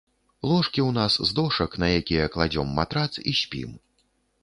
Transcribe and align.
Ложкі 0.51 0.81
ў 0.83 0.91
нас 0.99 1.19
з 1.33 1.37
дошак, 1.41 1.77
на 1.85 1.91
якія 1.99 2.27
кладзём 2.39 2.67
матрац 2.81 3.11
і 3.33 3.39
спім. 3.45 3.81